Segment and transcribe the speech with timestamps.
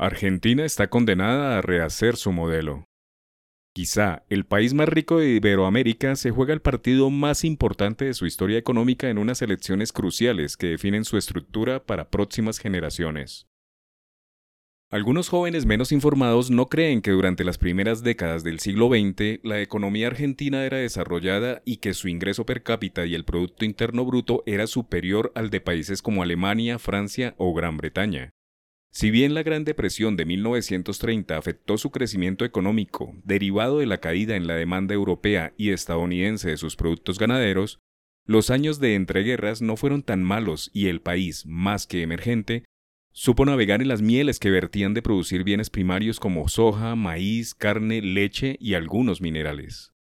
[0.00, 2.84] Argentina está condenada a rehacer su modelo.
[3.74, 8.24] Quizá el país más rico de Iberoamérica se juega el partido más importante de su
[8.24, 13.48] historia económica en unas elecciones cruciales que definen su estructura para próximas generaciones.
[14.88, 19.60] Algunos jóvenes menos informados no creen que durante las primeras décadas del siglo XX la
[19.60, 24.44] economía argentina era desarrollada y que su ingreso per cápita y el Producto Interno Bruto
[24.46, 28.32] era superior al de países como Alemania, Francia o Gran Bretaña.
[28.90, 34.36] Si bien la Gran Depresión de 1930 afectó su crecimiento económico, derivado de la caída
[34.36, 37.78] en la demanda europea y estadounidense de sus productos ganaderos,
[38.24, 42.64] los años de entreguerras no fueron tan malos y el país, más que emergente,
[43.20, 48.00] Supo navegar en las mieles que vertían de producir bienes primarios como soja, maíz, carne,
[48.00, 49.92] leche y algunos minerales.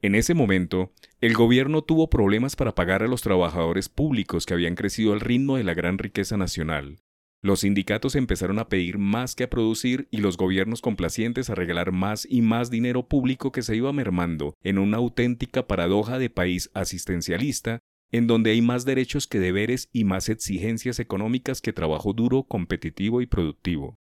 [0.00, 4.74] En ese momento, el gobierno tuvo problemas para pagar a los trabajadores públicos que habían
[4.74, 7.02] crecido al ritmo de la gran riqueza nacional.
[7.42, 11.90] Los sindicatos empezaron a pedir más que a producir y los gobiernos complacientes a regalar
[11.90, 16.70] más y más dinero público que se iba mermando en una auténtica paradoja de país
[16.74, 17.80] asistencialista
[18.12, 23.22] en donde hay más derechos que deberes y más exigencias económicas que trabajo duro, competitivo
[23.22, 23.96] y productivo.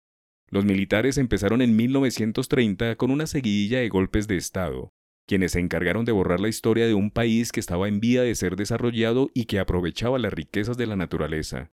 [0.49, 4.91] Los militares empezaron en 1930 con una seguidilla de golpes de Estado,
[5.27, 8.35] quienes se encargaron de borrar la historia de un país que estaba en vía de
[8.35, 11.71] ser desarrollado y que aprovechaba las riquezas de la naturaleza.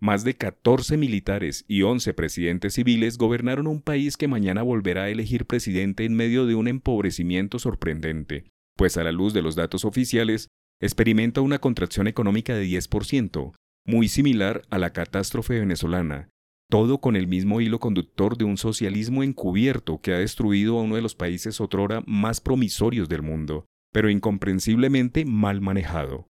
[0.00, 5.08] Más de 14 militares y 11 presidentes civiles gobernaron un país que mañana volverá a
[5.08, 8.44] elegir presidente en medio de un empobrecimiento sorprendente,
[8.76, 10.48] pues a la luz de los datos oficiales,
[10.80, 13.54] experimenta una contracción económica de 10%,
[13.86, 16.28] muy similar a la catástrofe venezolana,
[16.70, 20.96] todo con el mismo hilo conductor de un socialismo encubierto que ha destruido a uno
[20.96, 26.26] de los países otrora más promisorios del mundo, pero incomprensiblemente mal manejado.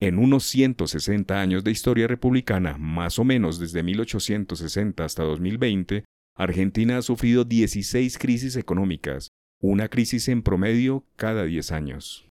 [0.00, 6.04] En unos 160 años de historia republicana, más o menos desde 1860 hasta 2020,
[6.36, 9.28] Argentina ha sufrido 16 crisis económicas,
[9.60, 12.28] una crisis en promedio cada 10 años.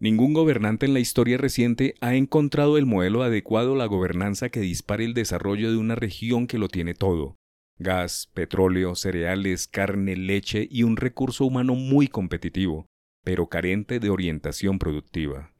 [0.00, 4.60] Ningún gobernante en la historia reciente ha encontrado el modelo adecuado a la gobernanza que
[4.60, 7.36] dispare el desarrollo de una región que lo tiene todo.
[7.78, 12.86] Gas, petróleo, cereales, carne, leche y un recurso humano muy competitivo,
[13.22, 15.53] pero carente de orientación productiva.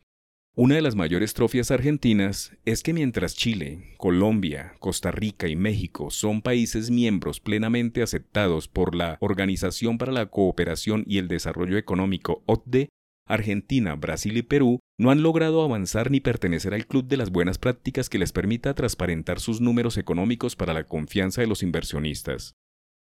[0.56, 6.12] Una de las mayores trofias argentinas es que mientras Chile, Colombia, Costa Rica y México
[6.12, 12.44] son países miembros plenamente aceptados por la Organización para la Cooperación y el Desarrollo Económico
[12.47, 12.88] OCDE,
[13.26, 17.59] Argentina, Brasil y Perú no han logrado avanzar ni pertenecer al club de las buenas
[17.59, 22.53] prácticas que les permita transparentar sus números económicos para la confianza de los inversionistas.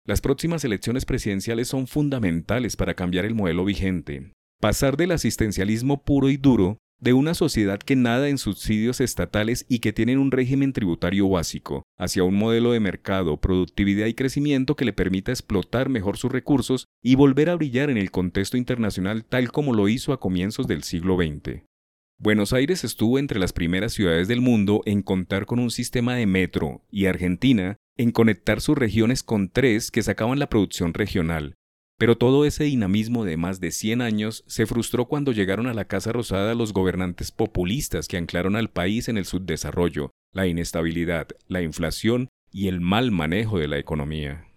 [0.04, 6.30] Las próximas elecciones presidenciales son fundamentales para cambiar el modelo vigente, pasar del asistencialismo puro
[6.30, 10.72] y duro de una sociedad que nada en subsidios estatales y que tienen un régimen
[10.72, 16.16] tributario básico, hacia un modelo de mercado, productividad y crecimiento que le permita explotar mejor
[16.16, 20.20] sus recursos y volver a brillar en el contexto internacional tal como lo hizo a
[20.20, 21.62] comienzos del siglo XX.
[22.20, 26.26] Buenos Aires estuvo entre las primeras ciudades del mundo en contar con un sistema de
[26.26, 31.54] metro y Argentina en conectar sus regiones con tres que sacaban la producción regional,
[31.98, 35.84] pero todo ese dinamismo de más de 100 años se frustró cuando llegaron a la
[35.84, 41.60] Casa Rosada los gobernantes populistas que anclaron al país en el subdesarrollo, la inestabilidad, la
[41.60, 44.47] inflación y el mal manejo de la economía.